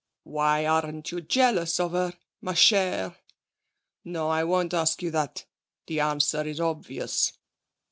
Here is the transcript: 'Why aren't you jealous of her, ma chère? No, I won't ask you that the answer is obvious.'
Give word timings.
'Why 0.23 0.65
aren't 0.65 1.11
you 1.11 1.21
jealous 1.21 1.79
of 1.79 1.91
her, 1.91 2.13
ma 2.41 2.53
chère? 2.53 3.17
No, 4.03 4.29
I 4.29 4.43
won't 4.43 4.73
ask 4.73 5.03
you 5.03 5.11
that 5.11 5.45
the 5.85 5.99
answer 5.99 6.41
is 6.41 6.59
obvious.' 6.59 7.33